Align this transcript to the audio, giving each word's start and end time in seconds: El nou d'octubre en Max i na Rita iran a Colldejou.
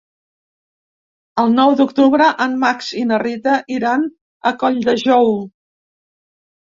El 1.43 1.51
nou 1.59 1.73
d'octubre 1.81 2.31
en 2.47 2.57
Max 2.65 2.89
i 3.03 3.05
na 3.11 3.21
Rita 3.25 3.59
iran 3.79 4.09
a 4.53 4.57
Colldejou. 4.65 5.31